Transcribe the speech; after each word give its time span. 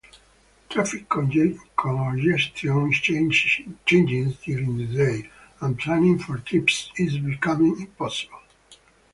Traffic 0.67 1.07
congestion 1.07 2.91
changes 3.85 4.35
during 4.41 4.77
the 4.77 4.87
day, 4.87 5.29
and 5.59 5.77
planning 5.77 6.17
for 6.17 6.39
trips 6.39 6.91
is 6.95 7.19
becoming 7.19 7.81
impossible. 7.81 8.39